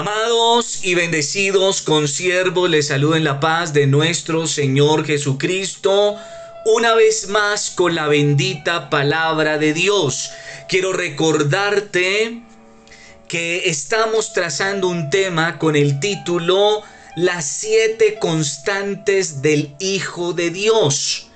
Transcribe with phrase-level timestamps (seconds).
[0.00, 6.16] Amados y bendecidos consiervos, les saludo en la paz de nuestro Señor Jesucristo.
[6.64, 10.30] Una vez más con la bendita palabra de Dios.
[10.70, 12.40] Quiero recordarte
[13.28, 16.80] que estamos trazando un tema con el título
[17.14, 21.29] Las siete constantes del Hijo de Dios.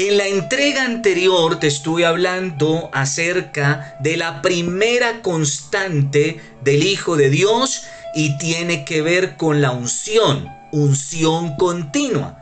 [0.00, 7.30] En la entrega anterior te estuve hablando acerca de la primera constante del Hijo de
[7.30, 7.82] Dios
[8.14, 12.40] y tiene que ver con la unción, unción continua.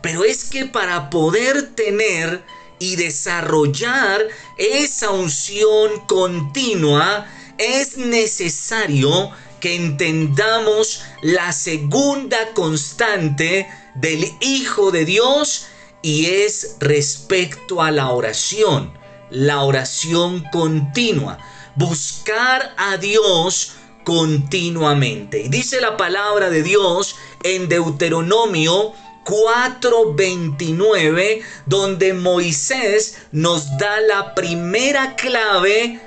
[0.00, 2.42] Pero es que para poder tener
[2.78, 4.22] y desarrollar
[4.56, 7.26] esa unción continua
[7.58, 15.66] es necesario que entendamos la segunda constante del Hijo de Dios
[16.04, 18.92] y es respecto a la oración,
[19.30, 21.38] la oración continua,
[21.76, 23.72] buscar a Dios
[24.04, 25.44] continuamente.
[25.44, 28.92] Y dice la palabra de Dios en Deuteronomio
[29.24, 35.98] 4:29, donde Moisés nos da la primera clave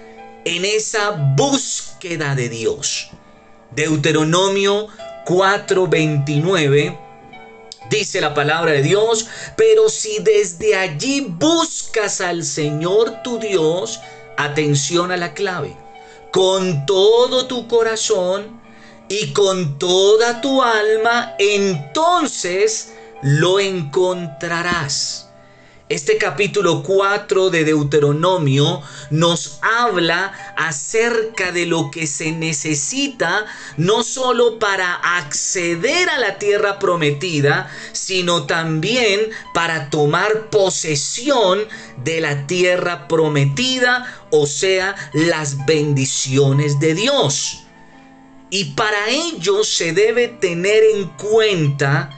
[0.45, 3.09] en esa búsqueda de Dios.
[3.71, 4.89] Deuteronomio
[5.25, 7.06] 4:29
[7.89, 13.99] Dice la palabra de Dios, pero si desde allí buscas al Señor tu Dios,
[14.35, 15.75] atención a la clave,
[16.31, 18.61] con todo tu corazón
[19.07, 25.26] y con toda tu alma, entonces lo encontrarás.
[25.89, 33.45] Este capítulo 4 de Deuteronomio nos habla acerca de lo que se necesita
[33.77, 41.65] no solo para acceder a la tierra prometida, sino también para tomar posesión
[42.03, 47.63] de la tierra prometida, o sea, las bendiciones de Dios.
[48.49, 52.16] Y para ello se debe tener en cuenta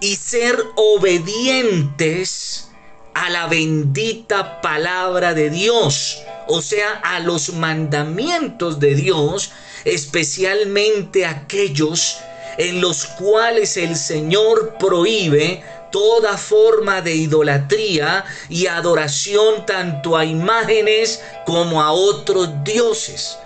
[0.00, 2.68] y ser obedientes
[3.14, 9.52] a la bendita palabra de Dios, o sea, a los mandamientos de Dios,
[9.84, 12.18] especialmente aquellos
[12.56, 21.20] en los cuales el Señor prohíbe toda forma de idolatría y adoración tanto a imágenes
[21.46, 23.36] como a otros dioses.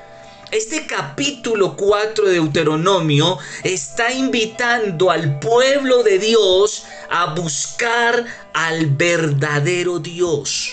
[0.54, 9.98] Este capítulo 4 de Deuteronomio está invitando al pueblo de Dios a buscar al verdadero
[9.98, 10.70] Dios.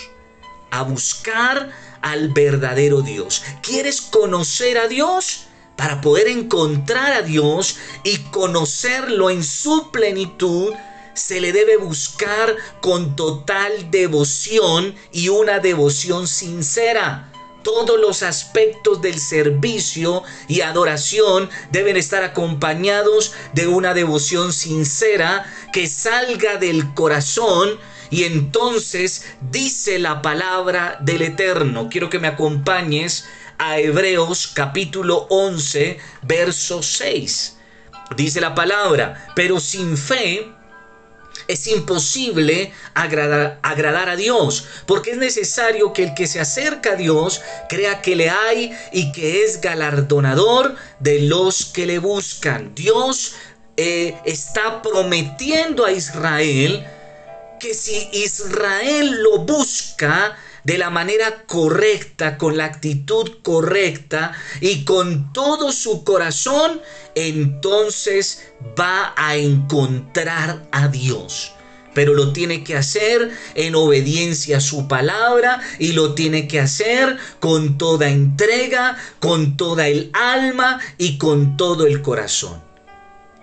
[0.69, 1.71] A buscar
[2.03, 3.41] al verdadero Dios.
[3.63, 5.45] ¿Quieres conocer a Dios?
[5.75, 10.75] Para poder encontrar a Dios y conocerlo en su plenitud,
[11.15, 17.30] se le debe buscar con total devoción y una devoción sincera
[17.63, 25.87] todos los aspectos del servicio y adoración deben estar acompañados de una devoción sincera que
[25.87, 27.79] salga del corazón
[28.09, 31.87] y entonces dice la palabra del Eterno.
[31.89, 33.25] Quiero que me acompañes
[33.57, 37.57] a Hebreos capítulo 11, verso 6.
[38.17, 40.51] Dice la palabra, pero sin fe
[41.47, 47.41] es imposible agradar, a Dios, porque es necesario que el que se acerca a Dios
[47.69, 52.73] crea que le hay y que es galardonador de los que le buscan.
[52.75, 53.33] Dios
[53.77, 56.85] eh, está prometiendo a Israel
[57.59, 65.33] que si Israel lo busca, de la manera correcta, con la actitud correcta y con
[65.33, 66.81] todo su corazón,
[67.15, 71.53] entonces va a encontrar a Dios.
[71.93, 77.17] Pero lo tiene que hacer en obediencia a su palabra y lo tiene que hacer
[77.39, 82.61] con toda entrega, con toda el alma y con todo el corazón.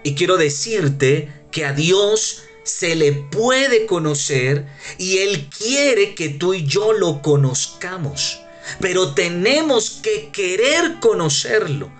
[0.02, 4.66] Y quiero decirte que a Dios se le puede conocer
[4.98, 8.40] y Él quiere que tú y yo lo conozcamos.
[8.80, 11.90] Pero tenemos que querer conocerlo.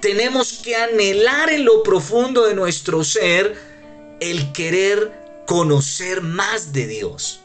[0.00, 3.56] Tenemos que anhelar en lo profundo de nuestro ser
[4.20, 5.12] el querer
[5.46, 7.40] conocer más de Dios.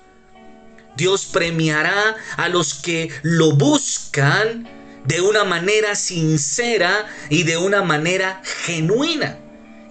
[0.96, 4.68] Dios premiará a los que lo buscan
[5.06, 9.40] de una manera sincera y de una manera genuina.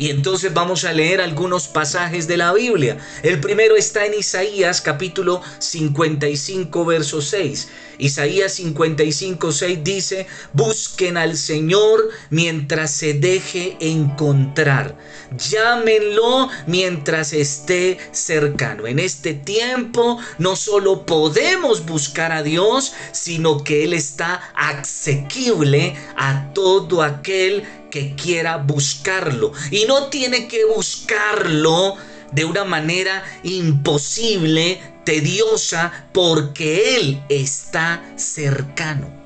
[0.03, 2.99] Y entonces vamos a leer algunos pasajes de la Biblia.
[3.23, 7.69] El primero está en Isaías capítulo 55 verso 6.
[7.99, 14.99] Isaías 55 6 dice, busquen al Señor mientras se deje encontrar.
[15.39, 18.89] Llámenlo mientras esté cercano.
[18.89, 26.53] En este tiempo no solo podemos buscar a Dios, sino que Él está asequible a
[26.55, 27.63] todo aquel
[27.93, 29.53] que quiera buscarlo.
[29.71, 31.97] Y no tiene que buscarlo
[32.33, 39.22] de una manera imposible, tediosa, porque Él está cercano.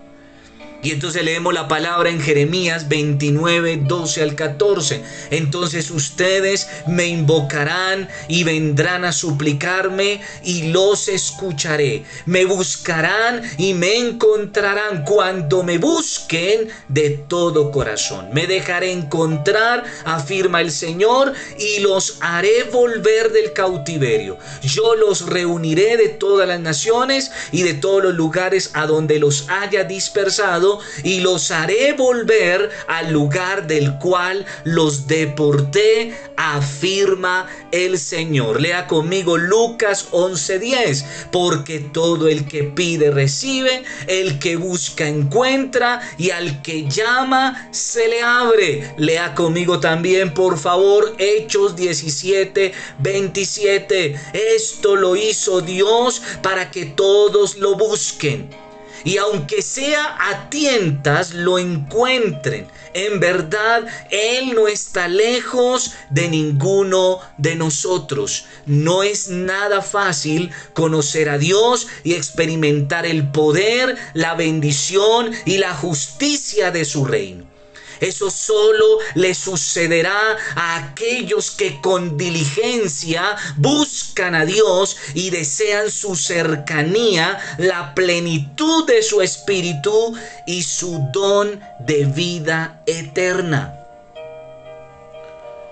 [0.87, 5.03] Y entonces leemos la palabra en Jeremías 29, 12 al 14.
[5.33, 12.05] Entonces ustedes me invocarán y vendrán a suplicarme y los escucharé.
[12.25, 18.29] Me buscarán y me encontrarán cuando me busquen de todo corazón.
[18.33, 24.39] Me dejaré encontrar, afirma el Señor, y los haré volver del cautiverio.
[24.63, 29.49] Yo los reuniré de todas las naciones y de todos los lugares a donde los
[29.49, 38.61] haya dispersado y los haré volver al lugar del cual los deporté, afirma el Señor.
[38.61, 46.31] Lea conmigo Lucas 11:10, porque todo el que pide recibe, el que busca encuentra y
[46.31, 48.95] al que llama se le abre.
[48.97, 54.17] Lea conmigo también, por favor, Hechos 17, 27.
[54.57, 58.66] Esto lo hizo Dios para que todos lo busquen
[59.05, 62.67] y aunque sea a tientas lo encuentren.
[62.95, 68.47] En verdad, Él no está lejos de ninguno de nosotros.
[68.65, 75.75] No es nada fácil conocer a Dios y experimentar el poder, la bendición y la
[75.75, 77.56] justicia de su reino.
[78.01, 86.17] Eso solo le sucederá a aquellos que con diligencia buscan a Dios y desean su
[86.17, 90.15] cercanía, la plenitud de su espíritu
[90.47, 93.75] y su don de vida eterna.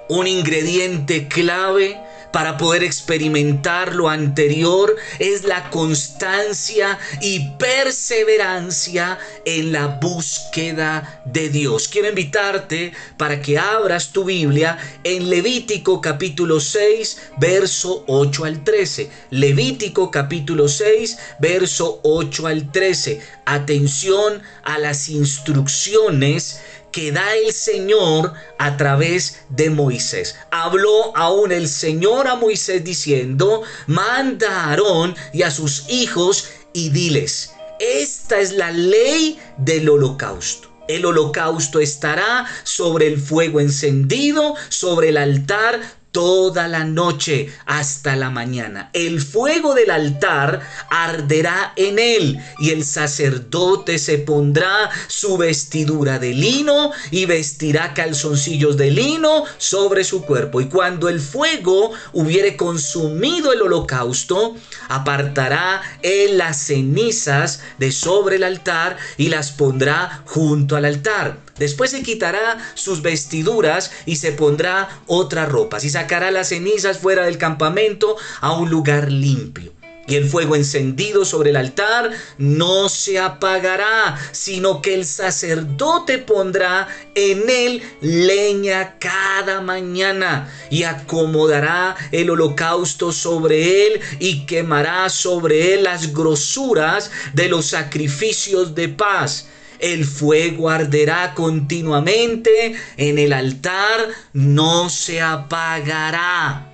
[0.09, 2.04] Un ingrediente clave
[2.35, 11.87] para poder experimentar lo anterior es la constancia y perseverancia en la búsqueda de Dios.
[11.87, 19.09] Quiero invitarte para que abras tu Biblia en Levítico capítulo 6, verso 8 al 13.
[19.31, 23.21] Levítico capítulo 6, verso 8 al 13.
[23.45, 26.59] Atención a las instrucciones
[26.95, 30.37] que da el Señor a través de Moisés.
[30.53, 36.91] Habló aún el Señor a Moisés diciendo, manda a Aarón y a sus hijos y
[36.91, 37.51] diles,
[37.81, 40.71] esta es la ley del holocausto.
[40.87, 45.81] El holocausto estará sobre el fuego encendido, sobre el altar
[46.15, 48.89] toda la noche hasta la mañana.
[48.93, 56.33] El fuego del altar arderá en él y el sacerdote se pondrá su vestidura de
[56.33, 60.61] lino y vestirá calzoncillos de lino sobre su cuerpo.
[60.61, 64.55] Y cuando el fuego hubiere consumido el holocausto,
[64.89, 71.43] apartará él las cenizas de sobre el altar y las pondrá junto al altar.
[71.59, 75.79] Después se quitará sus vestiduras y se pondrá otra ropa.
[75.83, 79.73] Y sacará las cenizas fuera del campamento a un lugar limpio.
[80.07, 86.89] Y el fuego encendido sobre el altar no se apagará, sino que el sacerdote pondrá
[87.15, 95.85] en él leña cada mañana y acomodará el holocausto sobre él y quemará sobre él
[95.85, 99.47] las grosuras de los sacrificios de paz
[99.79, 106.71] el fuego arderá continuamente en el altar, no se apagará.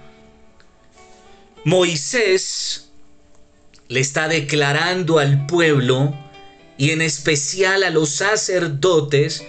[1.64, 2.88] Moisés
[3.88, 6.14] le está declarando al pueblo
[6.78, 9.42] y en especial a los sacerdotes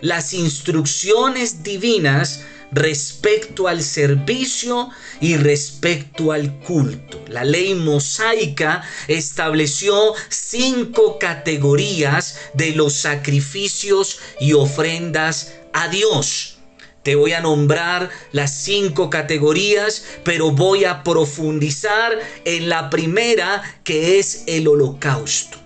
[0.00, 7.22] las instrucciones divinas respecto al servicio y respecto al culto.
[7.28, 16.58] La ley mosaica estableció cinco categorías de los sacrificios y ofrendas a Dios.
[17.02, 24.18] Te voy a nombrar las cinco categorías, pero voy a profundizar en la primera que
[24.18, 25.58] es el holocausto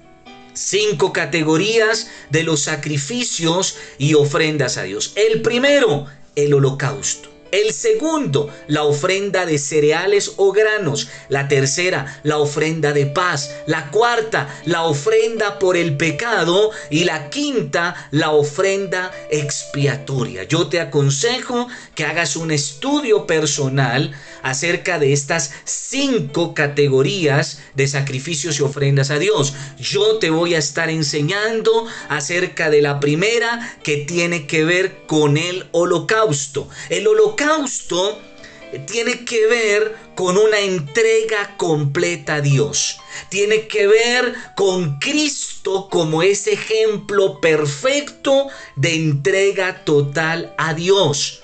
[0.54, 5.12] cinco categorías de los sacrificios y ofrendas a Dios.
[5.16, 7.32] El primero el holocausto.
[7.52, 11.08] El segundo, la ofrenda de cereales o granos.
[11.28, 13.54] La tercera, la ofrenda de paz.
[13.66, 16.70] La cuarta, la ofrenda por el pecado.
[16.88, 20.44] Y la quinta, la ofrenda expiatoria.
[20.44, 28.58] Yo te aconsejo que hagas un estudio personal acerca de estas cinco categorías de sacrificios
[28.58, 29.54] y ofrendas a Dios.
[29.78, 35.37] Yo te voy a estar enseñando acerca de la primera que tiene que ver con
[35.37, 36.68] el holocausto.
[36.88, 38.20] El holocausto
[38.87, 42.99] tiene que ver con una entrega completa a Dios.
[43.28, 51.41] Tiene que ver con Cristo como ese ejemplo perfecto de entrega total a Dios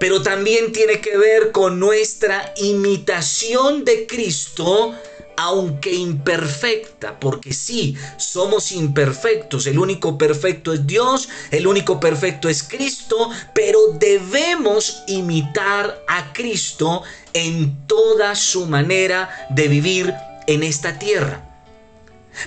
[0.00, 4.94] pero también tiene que ver con nuestra imitación de Cristo,
[5.36, 12.62] aunque imperfecta, porque sí, somos imperfectos, el único perfecto es Dios, el único perfecto es
[12.62, 17.02] Cristo, pero debemos imitar a Cristo
[17.34, 20.14] en toda su manera de vivir
[20.46, 21.46] en esta tierra.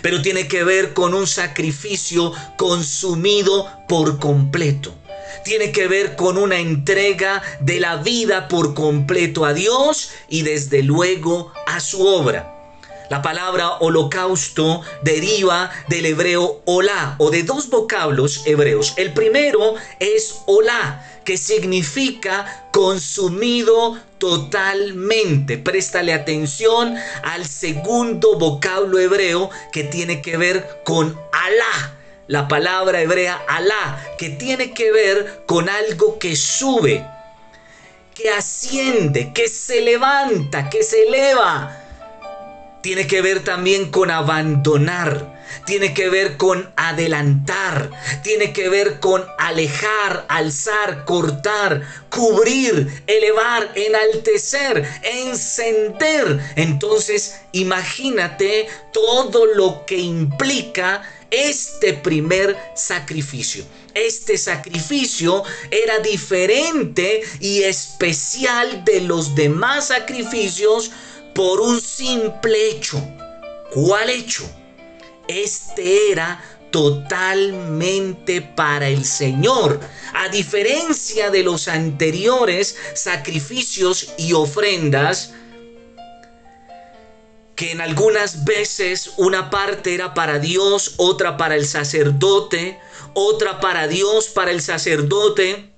[0.01, 4.95] Pero tiene que ver con un sacrificio consumido por completo
[5.43, 10.83] tiene que ver con una entrega de la vida por completo a Dios y desde
[10.83, 12.49] luego a su obra.
[13.09, 18.93] La palabra holocausto deriva del hebreo olá o de dos vocablos hebreos.
[18.97, 25.57] El primero es olá, que significa consumido totalmente.
[25.57, 31.97] Préstale atención al segundo vocablo hebreo que tiene que ver con Alá
[32.27, 37.05] la palabra hebrea Alá, que tiene que ver con algo que sube,
[38.13, 41.79] que asciende, que se levanta, que se eleva.
[42.81, 45.33] Tiene que ver también con abandonar,
[45.65, 47.89] tiene que ver con adelantar,
[48.23, 56.39] tiene que ver con alejar, alzar, cortar, cubrir, elevar, enaltecer, encender.
[56.57, 63.65] Entonces, imagínate todo lo que implica este primer sacrificio.
[63.93, 70.91] Este sacrificio era diferente y especial de los demás sacrificios
[71.33, 73.03] por un simple hecho.
[73.71, 74.43] ¿Cuál hecho?
[75.27, 79.79] Este era totalmente para el Señor.
[80.13, 85.31] A diferencia de los anteriores sacrificios y ofrendas,
[87.55, 92.79] que en algunas veces una parte era para Dios, otra para el sacerdote,
[93.13, 95.72] otra para Dios, para el sacerdote,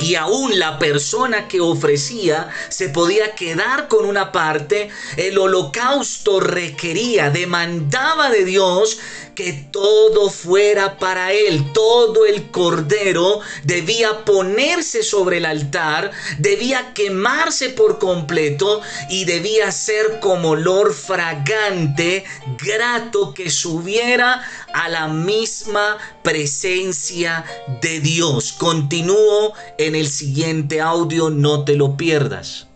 [0.00, 4.90] y aún la persona que ofrecía se podía quedar con una parte.
[5.16, 8.98] El holocausto requería, demandaba de Dios
[9.34, 11.72] que todo fuera para él.
[11.72, 20.20] Todo el cordero debía ponerse sobre el altar, debía quemarse por completo y debía ser
[20.20, 22.24] como olor fragante,
[22.62, 24.42] grato que subiera
[24.74, 27.44] a la misma presencia
[27.80, 28.52] de Dios.
[28.52, 32.66] Continúo en el siguiente audio, no te lo pierdas.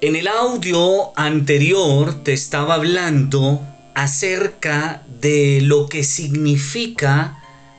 [0.00, 3.60] En el audio anterior te estaba hablando
[3.94, 7.38] acerca de lo que significa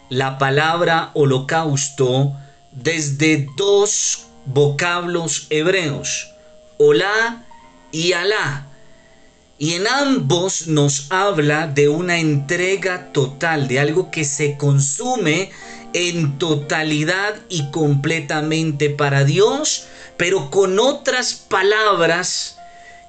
[0.09, 2.33] la palabra holocausto
[2.71, 6.31] desde dos vocablos hebreos,
[6.77, 7.45] Olá
[7.91, 8.64] y Alá.
[9.57, 15.51] Y en ambos nos habla de una entrega total, de algo que se consume
[15.93, 22.54] en totalidad y completamente para Dios, pero con otras palabras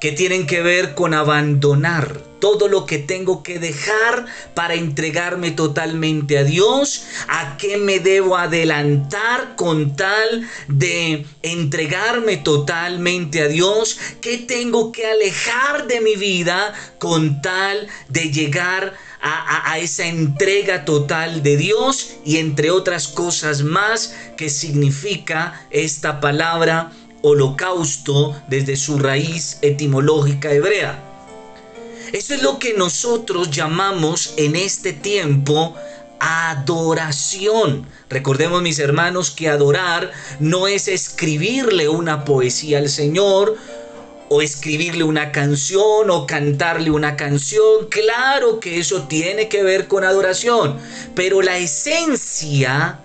[0.00, 6.38] que tienen que ver con abandonar todo lo que tengo que dejar para entregarme totalmente
[6.38, 14.38] a Dios, a qué me debo adelantar con tal de entregarme totalmente a Dios, qué
[14.38, 21.43] tengo que alejar de mi vida con tal de llegar a, a, esa entrega total
[21.43, 29.58] de Dios y entre otras cosas más que significa esta palabra holocausto desde su raíz
[29.62, 31.02] etimológica hebrea.
[32.12, 35.75] Eso es lo que nosotros llamamos en este tiempo
[36.20, 37.87] adoración.
[38.08, 43.56] Recordemos mis hermanos que adorar no es escribirle una poesía al Señor
[44.28, 47.88] o escribirle una canción o cantarle una canción.
[47.90, 50.78] Claro que eso tiene que ver con adoración,
[51.14, 53.00] pero la esencia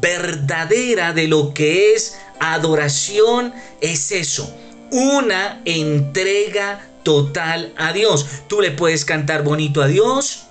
[0.00, 4.52] verdadera de lo que es adoración es eso,
[4.90, 8.26] una entrega total a Dios.
[8.48, 10.44] Tú le puedes cantar bonito a Dios,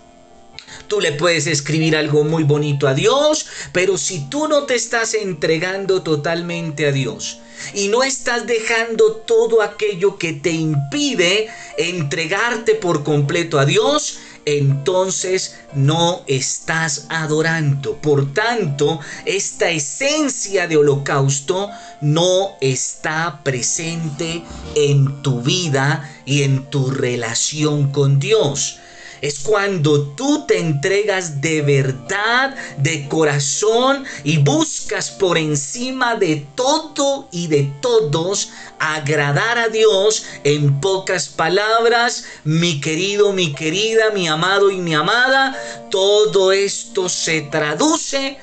[0.88, 5.14] Tú le puedes escribir algo muy bonito a Dios, pero si tú no te estás
[5.14, 7.40] entregando totalmente a Dios
[7.74, 15.56] y no estás dejando todo aquello que te impide entregarte por completo a Dios, entonces
[15.74, 17.96] no estás adorando.
[17.98, 21.70] Por tanto, esta esencia de holocausto
[22.02, 24.44] no está presente
[24.76, 28.80] en tu vida y en tu relación con Dios
[29.24, 37.30] es cuando tú te entregas de verdad, de corazón y buscas por encima de todo
[37.32, 38.50] y de todos
[38.80, 40.26] agradar a Dios.
[40.44, 45.58] En pocas palabras, mi querido, mi querida, mi amado y mi amada,
[45.90, 48.38] todo esto se traduce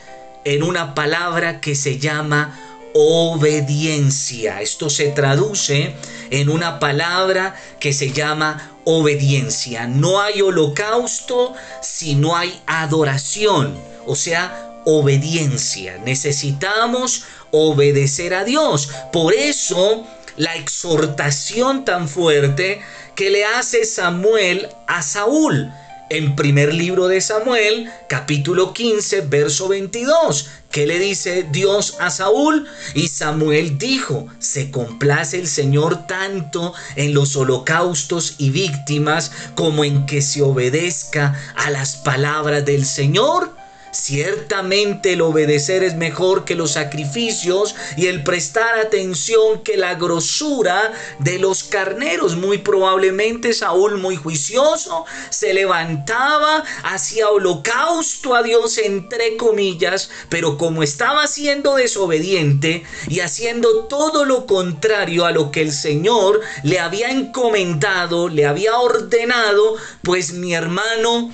[0.46, 2.58] en una palabra que se llama
[2.94, 4.62] obediencia.
[4.62, 5.94] Esto se traduce
[6.30, 9.86] en una palabra que se llama obediencia.
[9.86, 15.98] No hay holocausto si no hay adoración, o sea, obediencia.
[15.98, 18.90] Necesitamos obedecer a Dios.
[19.12, 20.06] Por eso
[20.36, 22.80] la exhortación tan fuerte
[23.14, 25.72] que le hace Samuel a Saúl
[26.10, 30.50] en primer libro de Samuel, capítulo 15, verso 22.
[30.70, 32.66] ¿Qué le dice Dios a Saúl?
[32.94, 40.04] Y Samuel dijo, se complace el Señor tanto en los holocaustos y víctimas como en
[40.06, 43.59] que se obedezca a las palabras del Señor.
[43.92, 50.92] Ciertamente el obedecer es mejor que los sacrificios y el prestar atención que la grosura
[51.18, 52.36] de los carneros.
[52.36, 60.84] Muy probablemente Saúl, muy juicioso, se levantaba, hacía holocausto a Dios entre comillas, pero como
[60.84, 67.10] estaba siendo desobediente y haciendo todo lo contrario a lo que el Señor le había
[67.10, 71.32] encomendado, le había ordenado, pues mi hermano,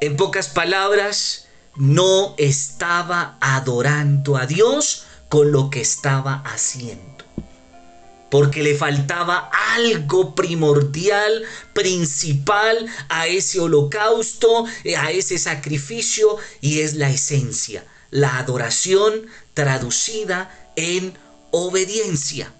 [0.00, 1.46] en pocas palabras,
[1.76, 7.24] no estaba adorando a Dios con lo que estaba haciendo.
[8.30, 14.66] Porque le faltaba algo primordial, principal a ese holocausto,
[14.98, 21.16] a ese sacrificio, y es la esencia, la adoración traducida en
[21.52, 22.52] obediencia.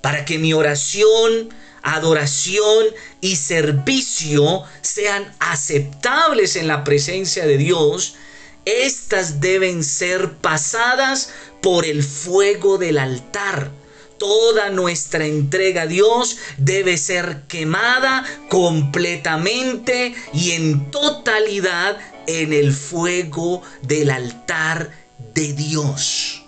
[0.00, 1.50] Para que mi oración
[1.84, 2.86] adoración
[3.20, 8.16] y servicio sean aceptables en la presencia de Dios,
[8.64, 13.70] estas deben ser pasadas por el fuego del altar.
[14.18, 23.62] Toda nuestra entrega a Dios debe ser quemada completamente y en totalidad en el fuego
[23.82, 24.90] del altar
[25.34, 26.42] de Dios.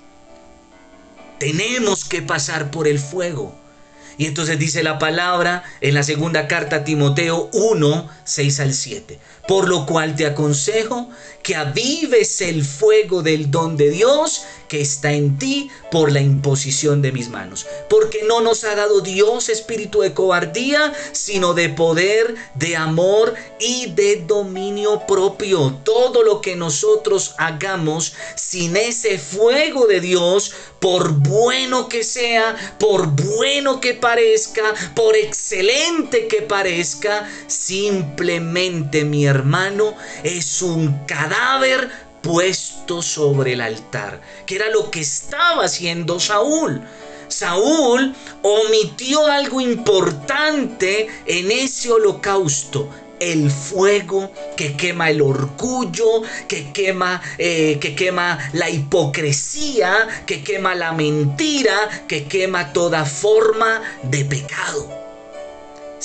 [1.38, 3.65] Tenemos que pasar por el fuego.
[4.18, 9.18] Y entonces dice la palabra en la segunda carta a Timoteo 1, 6 al 7.
[9.46, 11.08] Por lo cual te aconsejo
[11.42, 17.02] que avives el fuego del don de Dios que está en ti por la imposición
[17.02, 17.66] de mis manos.
[17.88, 23.86] Porque no nos ha dado Dios espíritu de cobardía, sino de poder, de amor y
[23.92, 25.78] de dominio propio.
[25.84, 33.06] Todo lo que nosotros hagamos sin ese fuego de Dios, por bueno que sea, por
[33.06, 41.88] bueno que parezca, por excelente que parezca, simplemente mi hermano es un cadáver
[42.22, 46.82] puesto sobre el altar, que era lo que estaba haciendo Saúl.
[47.28, 52.88] Saúl omitió algo importante en ese holocausto,
[53.20, 60.74] el fuego que quema el orgullo, que quema, eh, que quema la hipocresía, que quema
[60.74, 65.05] la mentira, que quema toda forma de pecado.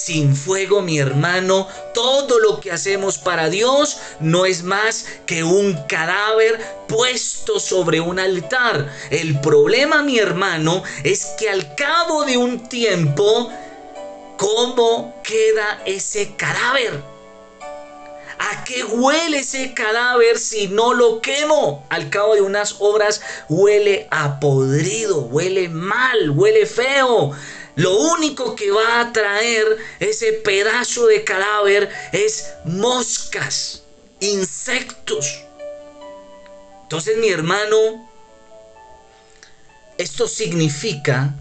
[0.03, 5.73] Sin fuego, mi hermano, todo lo que hacemos para Dios no es más que un
[5.87, 8.91] cadáver puesto sobre un altar.
[9.11, 13.51] El problema, mi hermano, es que al cabo de un tiempo,
[14.37, 16.99] ¿cómo queda ese cadáver?
[18.39, 21.85] ¿A qué huele ese cadáver si no lo quemo?
[21.89, 27.33] Al cabo de unas horas huele a podrido, huele mal, huele feo.
[27.75, 33.83] Lo único que va a traer ese pedazo de cadáver es moscas,
[34.19, 35.43] insectos.
[36.83, 38.09] Entonces mi hermano,
[39.97, 41.33] esto significa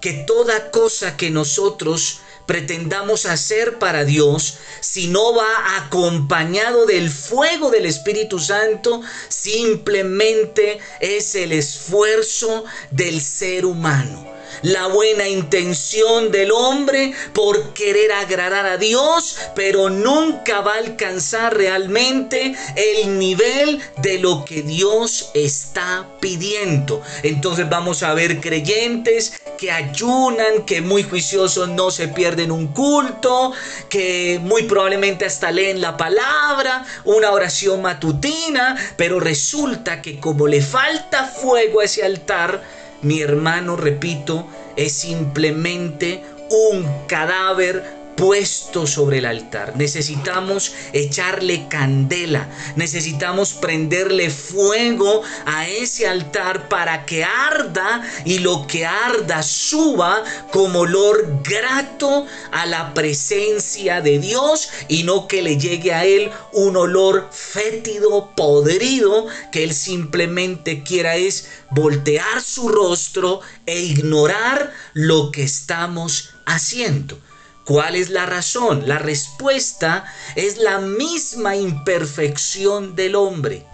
[0.00, 7.70] que toda cosa que nosotros pretendamos hacer para Dios, si no va acompañado del fuego
[7.70, 17.12] del Espíritu Santo, simplemente es el esfuerzo del ser humano la buena intención del hombre
[17.32, 24.44] por querer agradar a Dios, pero nunca va a alcanzar realmente el nivel de lo
[24.44, 27.02] que Dios está pidiendo.
[27.22, 33.52] Entonces vamos a ver creyentes que ayunan, que muy juiciosos no se pierden un culto,
[33.88, 40.60] que muy probablemente hasta leen la palabra, una oración matutina, pero resulta que como le
[40.60, 42.62] falta fuego a ese altar,
[43.04, 49.76] mi hermano, repito, es simplemente un cadáver puesto sobre el altar.
[49.76, 58.86] Necesitamos echarle candela, necesitamos prenderle fuego a ese altar para que arda y lo que
[58.86, 60.22] arda suba
[60.52, 66.30] como olor grato a la presencia de Dios y no que le llegue a él
[66.52, 75.30] un olor fétido, podrido, que él simplemente quiera es voltear su rostro e ignorar lo
[75.30, 77.18] que estamos haciendo.
[77.64, 78.86] ¿Cuál es la razón?
[78.86, 80.04] La respuesta
[80.36, 83.64] es la misma imperfección del hombre.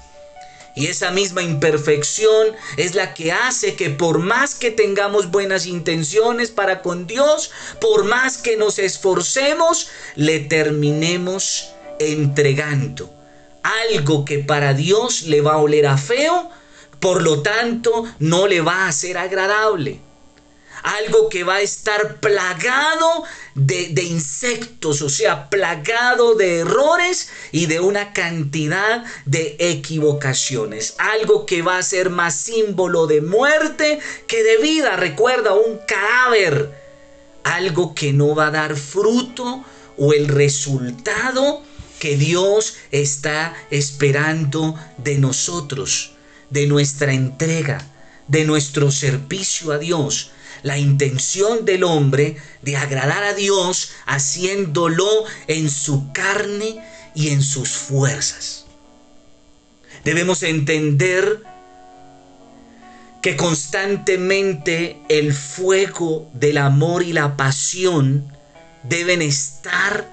[0.77, 6.53] Y esa misma imperfección es la que hace que por más que tengamos buenas intenciones
[6.53, 7.51] para con Dios,
[7.81, 13.13] por más que nos esforcemos, le terminemos entregando
[13.63, 16.49] algo que para Dios le va a oler a feo,
[17.01, 20.01] por lo tanto no le va a ser agradable
[20.83, 27.81] algo que va a estar plagado de, insectos, o sea, plagado de errores y de
[27.81, 30.95] una cantidad de equivocaciones.
[30.99, 34.97] Algo que va a ser más símbolo de muerte que de vida.
[34.97, 36.79] Recuerda, un cadáver.
[37.43, 39.65] Algo que no va a dar fruto
[39.97, 41.63] o el resultado
[41.99, 46.13] que Dios está esperando de nosotros,
[46.51, 47.87] de nuestra entrega,
[48.29, 50.33] de nuestro servicio a Dios
[50.63, 56.83] la intención del hombre de agradar a Dios haciéndolo en su carne
[57.15, 58.67] y en sus fuerzas.
[60.05, 61.43] Debemos entender
[63.23, 68.33] que constantemente el fuego del amor y la pasión
[68.83, 70.09] deben estar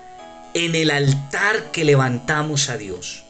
[0.54, 3.24] en el altar que levantamos a Dios.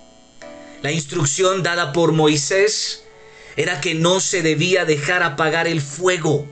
[0.82, 3.04] La instrucción dada por Moisés
[3.56, 6.48] era que no se debía dejar apagar el fuego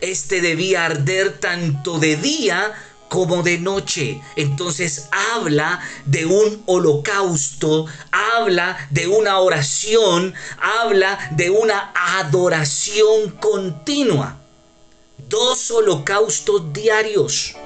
[0.00, 2.74] este debía arder tanto de día
[3.10, 4.22] como de noche.
[4.36, 14.38] Entonces habla de un holocausto, habla de una oración, habla de una adoración continua.
[15.28, 17.56] Dos holocaustos diarios.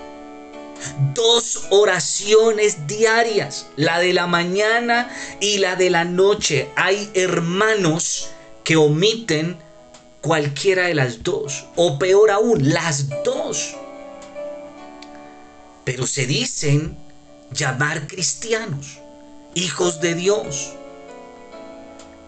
[1.15, 6.69] Dos oraciones diarias, la de la mañana y la de la noche.
[6.77, 8.31] Hay hermanos
[8.65, 9.59] que omiten
[10.25, 13.75] cualquiera de las dos, o peor aún, las dos.
[15.85, 16.97] Pero se dicen
[17.53, 19.01] llamar cristianos,
[19.55, 20.71] hijos de Dios.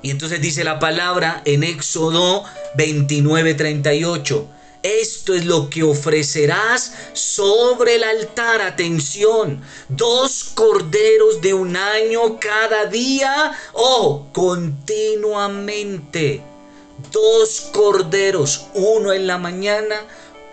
[0.02, 2.44] Y entonces dice la palabra en Éxodo
[2.76, 4.46] 29:38.
[4.82, 8.60] Esto es lo que ofrecerás sobre el altar.
[8.60, 16.42] Atención, dos corderos de un año cada día o continuamente
[17.16, 20.04] dos corderos, uno en la mañana,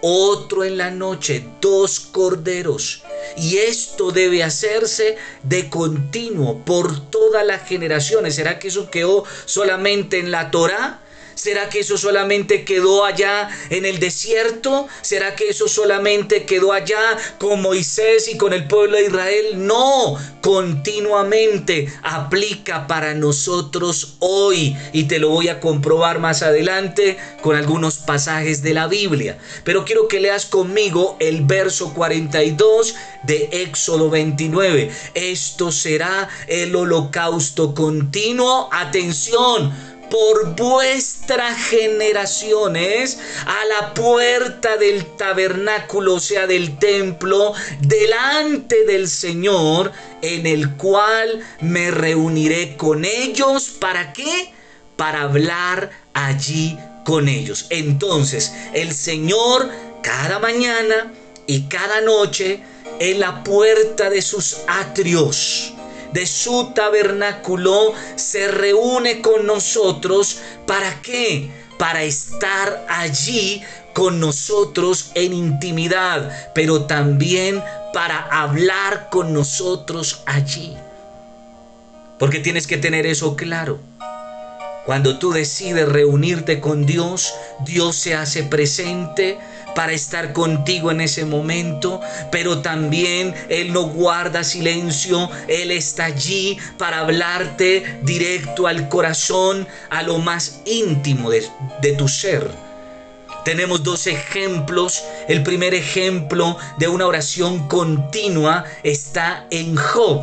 [0.01, 3.03] otro en la noche, dos corderos.
[3.35, 8.35] Y esto debe hacerse de continuo por todas las generaciones.
[8.35, 11.01] ¿Será que eso quedó solamente en la Torah?
[11.35, 14.87] ¿Será que eso solamente quedó allá en el desierto?
[15.01, 19.65] ¿Será que eso solamente quedó allá con Moisés y con el pueblo de Israel?
[19.65, 27.55] No, continuamente aplica para nosotros hoy y te lo voy a comprobar más adelante con
[27.55, 29.37] algunos pasajes de la Biblia.
[29.63, 34.91] Pero quiero que leas conmigo el verso 42 de Éxodo 29.
[35.13, 38.69] Esto será el holocausto continuo.
[38.71, 49.07] Atención por vuestras generaciones a la puerta del tabernáculo, o sea, del templo, delante del
[49.07, 53.71] Señor, en el cual me reuniré con ellos.
[53.79, 54.53] ¿Para qué?
[54.97, 57.65] Para hablar allí con ellos.
[57.71, 59.67] Entonces, el Señor
[60.03, 61.11] cada mañana
[61.47, 62.61] y cada noche
[62.99, 65.73] en la puerta de sus atrios
[66.13, 70.39] de su tabernáculo se reúne con nosotros.
[70.65, 71.49] ¿Para qué?
[71.77, 80.75] Para estar allí con nosotros en intimidad, pero también para hablar con nosotros allí.
[82.19, 83.79] Porque tienes que tener eso claro.
[84.85, 87.33] Cuando tú decides reunirte con Dios,
[87.65, 89.39] Dios se hace presente,
[89.75, 96.57] para estar contigo en ese momento, pero también Él no guarda silencio, Él está allí
[96.77, 101.43] para hablarte directo al corazón, a lo más íntimo de,
[101.97, 102.49] tu ser.
[103.45, 105.03] Tenemos dos ejemplos.
[105.27, 110.21] El primer ejemplo de una oración continua está en Job.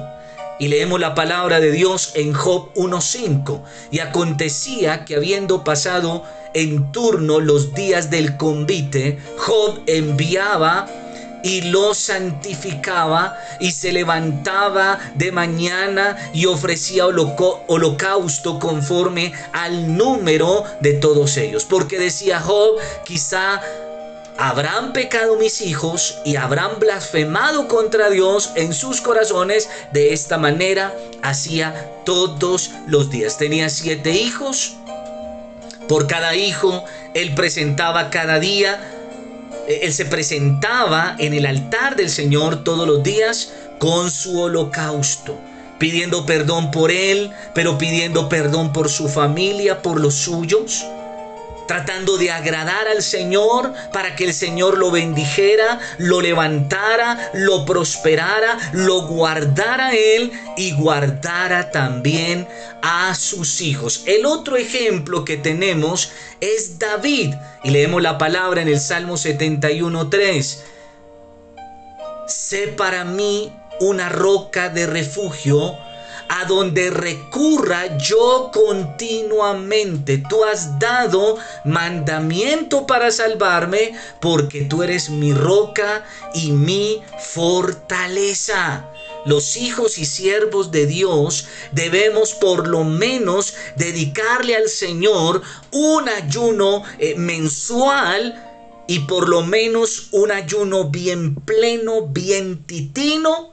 [0.61, 3.63] Y leemos la palabra de Dios en Job 1.5.
[3.91, 6.23] Y acontecía que habiendo pasado
[6.55, 10.87] en turno los días del convite, Job enviaba
[11.43, 20.93] y lo santificaba y se levantaba de mañana y ofrecía holocausto conforme al número de
[20.93, 21.65] todos ellos.
[21.65, 23.63] Porque decía Job, quizá
[24.39, 29.69] habrán pecado mis hijos y habrán blasfemado contra Dios en sus corazones.
[29.93, 33.37] De esta manera hacía todos los días.
[33.37, 34.77] Tenía siete hijos.
[35.89, 38.81] Por cada hijo él presentaba cada día.
[39.69, 45.39] Eh, él se presentaba en el altar del Señor todos los días con su holocausto
[45.79, 50.85] pidiendo perdón por él, pero pidiendo perdón por su familia, por los suyos
[51.71, 58.59] tratando de agradar al Señor para que el Señor lo bendijera, lo levantara, lo prosperara,
[58.73, 62.49] lo guardara Él y guardara también
[62.83, 64.03] a sus hijos.
[64.07, 70.59] El otro ejemplo que tenemos es David y leemos la palabra en el Salmo 71.3.
[72.27, 75.79] Sé para mí una roca de refugio
[76.31, 80.19] a donde recurra yo continuamente.
[80.29, 88.89] Tú has dado mandamiento para salvarme porque tú eres mi roca y mi fortaleza.
[89.27, 96.85] Los hijos y siervos de Dios debemos por lo menos dedicarle al Señor un ayuno
[97.01, 103.50] eh, mensual y por lo menos un ayuno bien pleno, bien titino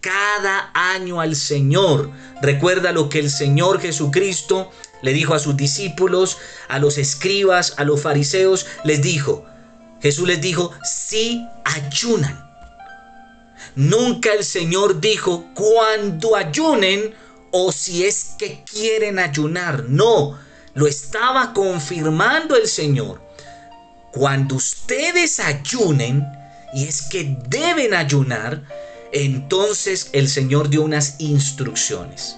[0.00, 2.10] cada año al Señor.
[2.42, 4.70] Recuerda lo que el Señor Jesucristo
[5.02, 9.44] le dijo a sus discípulos, a los escribas, a los fariseos, les dijo,
[10.02, 12.48] Jesús les dijo, si ayunan.
[13.76, 17.14] Nunca el Señor dijo cuando ayunen
[17.52, 19.84] o si es que quieren ayunar.
[19.88, 20.38] No,
[20.74, 23.20] lo estaba confirmando el Señor.
[24.12, 26.26] Cuando ustedes ayunen,
[26.74, 28.62] y es que deben ayunar,
[29.12, 32.36] entonces el Señor dio unas instrucciones.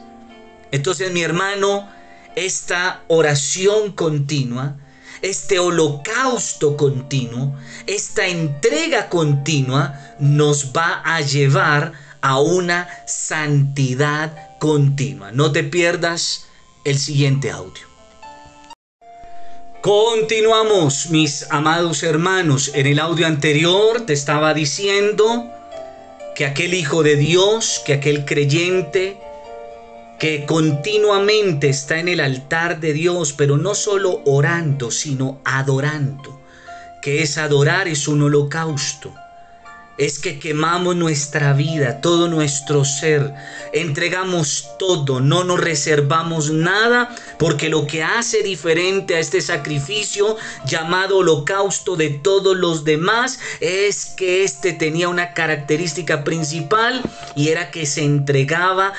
[0.71, 1.89] Entonces mi hermano,
[2.35, 4.77] esta oración continua,
[5.21, 7.55] este holocausto continuo,
[7.87, 15.33] esta entrega continua nos va a llevar a una santidad continua.
[15.33, 16.47] No te pierdas
[16.85, 17.93] el siguiente audio.
[19.83, 22.71] Continuamos, mis amados hermanos.
[22.75, 25.51] En el audio anterior te estaba diciendo
[26.35, 29.17] que aquel hijo de Dios, que aquel creyente,
[30.19, 36.41] que continuamente está en el altar de Dios, pero no solo orando, sino adorando,
[37.03, 39.13] que es adorar es un holocausto
[39.99, 43.35] es que quemamos nuestra vida, todo nuestro ser,
[43.73, 51.19] entregamos todo, no nos reservamos nada, porque lo que hace diferente a este sacrificio llamado
[51.19, 57.03] holocausto de todos los demás es que este tenía una característica principal
[57.37, 58.93] y era que se entregaba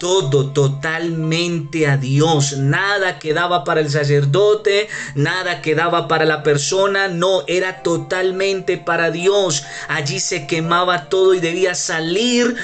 [0.00, 2.56] todo totalmente a Dios.
[2.56, 9.64] Nada quedaba para el sacerdote, nada quedaba para la persona, no, era totalmente para Dios.
[9.88, 12.56] Allí se quemaba todo y debía salir,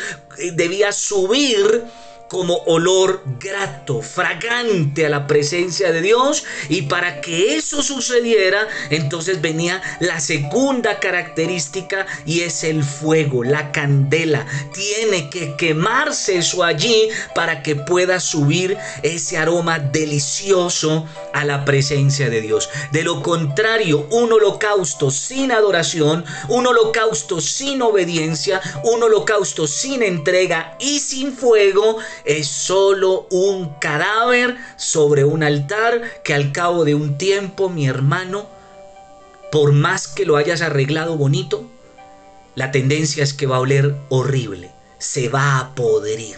[0.55, 1.85] debía subir
[2.29, 6.45] como olor grato, fragante a la presencia de Dios.
[6.69, 13.73] Y para que eso sucediera, entonces venía la segunda característica y es el fuego, la
[13.73, 14.47] candela.
[14.73, 22.31] Tiene que quemarse eso allí para que pueda subir ese aroma delicioso a la presencia
[22.31, 22.69] de Dios.
[22.93, 30.77] De lo contrario, un holocausto sin adoración, un holocausto sin obediencia, un holocausto sin entrega
[30.81, 37.17] y sin fuego, es solo un cadáver sobre un altar que al cabo de un
[37.17, 38.49] tiempo, mi hermano,
[39.51, 41.71] por más que lo hayas arreglado bonito,
[42.57, 46.37] la tendencia es que va a oler horrible, se va a podrir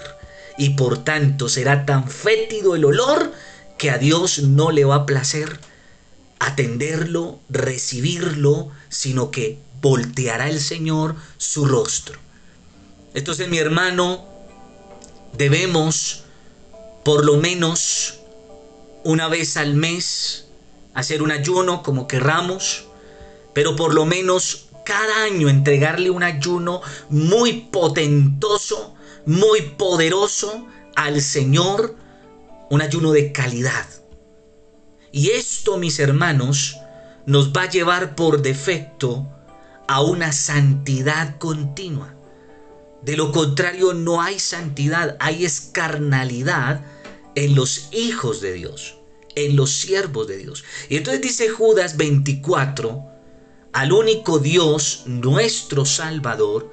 [0.58, 3.32] y por tanto será tan fétido el olor
[3.78, 5.58] que a Dios no le va a placer
[6.40, 12.18] atenderlo, recibirlo, sino que volteará el Señor su rostro.
[13.14, 14.26] Entonces mi hermano,
[15.32, 16.24] debemos
[17.04, 18.18] por lo menos
[19.04, 20.46] una vez al mes
[20.94, 22.84] hacer un ayuno como querramos,
[23.54, 28.94] pero por lo menos cada año entregarle un ayuno muy potentoso,
[29.26, 31.94] muy poderoso al Señor,
[32.70, 33.86] un ayuno de calidad.
[35.12, 36.76] Y esto, mis hermanos,
[37.26, 39.26] nos va a llevar por defecto
[39.86, 42.14] a una santidad continua.
[43.02, 46.84] De lo contrario, no hay santidad, hay escarnalidad
[47.34, 48.96] en los hijos de Dios,
[49.34, 50.64] en los siervos de Dios.
[50.88, 53.04] Y entonces dice Judas 24,
[53.72, 56.70] al único Dios, nuestro Salvador,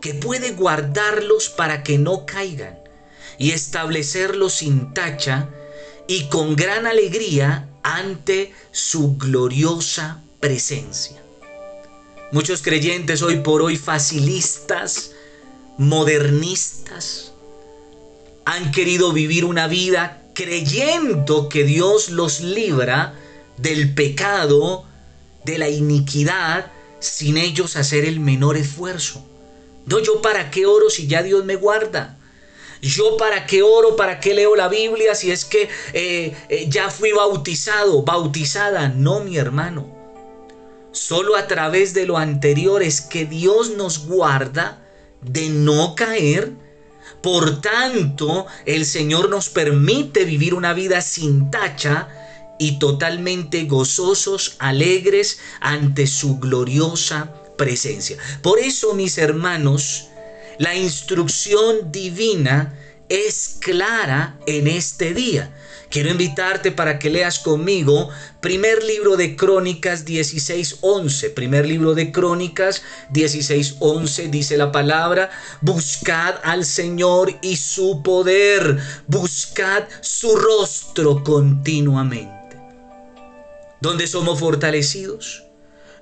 [0.00, 2.78] que puede guardarlos para que no caigan
[3.38, 5.50] y establecerlos sin tacha
[6.06, 11.22] y con gran alegría ante su gloriosa presencia.
[12.32, 15.12] Muchos creyentes hoy por hoy facilistas,
[15.78, 17.32] modernistas,
[18.44, 23.14] han querido vivir una vida creyendo que Dios los libra
[23.56, 24.84] del pecado,
[25.44, 29.24] de la iniquidad, sin ellos hacer el menor esfuerzo.
[29.86, 32.18] No, yo para qué oro si ya Dios me guarda.
[32.82, 36.90] Yo para qué oro, para qué leo la Biblia si es que eh, eh, ya
[36.90, 38.88] fui bautizado, bautizada.
[38.88, 39.86] No, mi hermano.
[40.92, 44.85] Solo a través de lo anterior es que Dios nos guarda
[45.30, 46.52] de no caer.
[47.22, 52.08] Por tanto, el Señor nos permite vivir una vida sin tacha
[52.58, 58.16] y totalmente gozosos, alegres ante su gloriosa presencia.
[58.42, 60.08] Por eso, mis hermanos,
[60.58, 62.74] la instrucción divina
[63.08, 65.52] es clara en este día.
[65.88, 71.30] Quiero invitarte para que leas conmigo primer libro de Crónicas 16:11.
[71.30, 79.84] Primer libro de Crónicas 16:11 dice la palabra, buscad al Señor y su poder, buscad
[80.00, 82.56] su rostro continuamente.
[83.80, 85.44] ¿Dónde somos fortalecidos?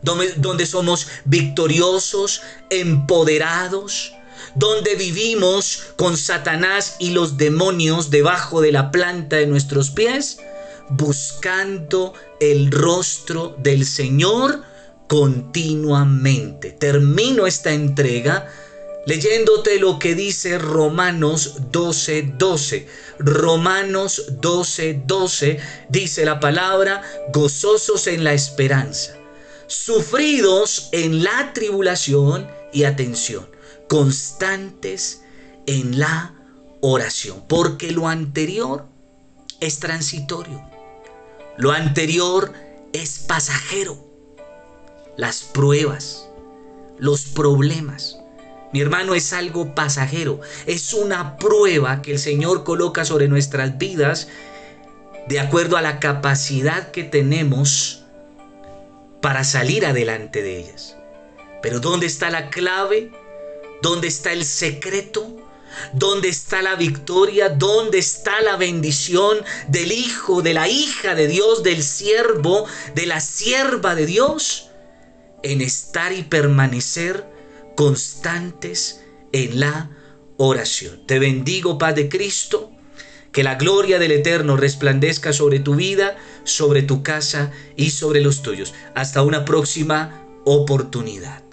[0.01, 4.13] ¿Dónde, donde somos victoriosos, empoderados?
[4.55, 10.39] Donde vivimos con Satanás y los demonios debajo de la planta de nuestros pies,
[10.91, 14.63] buscando el rostro del Señor
[15.09, 16.71] continuamente.
[16.71, 18.49] Termino esta entrega
[19.07, 22.35] leyéndote lo que dice Romanos 12:12.
[22.39, 22.87] 12.
[23.19, 29.17] Romanos 12:12 12, dice la palabra, gozosos en la esperanza,
[29.67, 33.49] sufridos en la tribulación y atención
[33.89, 35.23] constantes
[35.67, 36.35] en la
[36.81, 38.87] oración, porque lo anterior
[39.61, 40.63] es transitorio,
[41.57, 42.53] lo anterior
[42.93, 43.97] es pasajero,
[45.17, 46.29] las pruebas,
[46.99, 48.19] los problemas.
[48.73, 54.29] Mi hermano es algo pasajero, es una prueba que el Señor coloca sobre nuestras vidas
[55.29, 58.05] de acuerdo a la capacidad que tenemos
[59.23, 60.97] para salir adelante de ellas.
[61.65, 63.11] Pero ¿dónde está la clave?
[63.81, 65.35] ¿Dónde está el secreto?
[65.95, 67.49] ¿Dónde está la victoria?
[67.49, 73.19] ¿Dónde está la bendición del Hijo, de la hija de Dios, del siervo, de la
[73.19, 74.69] sierva de Dios?
[75.43, 77.25] En estar y permanecer
[77.77, 79.01] constantes
[79.33, 79.91] en la
[80.37, 81.07] oración.
[81.07, 82.73] Te bendigo, Paz de Cristo.
[83.33, 88.43] Que la gloria del Eterno resplandezca sobre tu vida, sobre tu casa y sobre los
[88.43, 88.75] tuyos.
[88.95, 91.44] Hasta una próxima oportunidad.